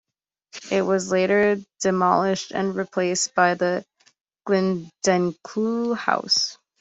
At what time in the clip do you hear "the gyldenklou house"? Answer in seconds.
3.53-6.57